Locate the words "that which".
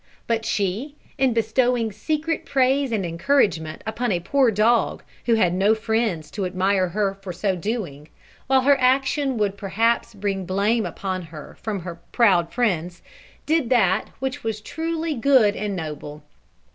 13.69-14.43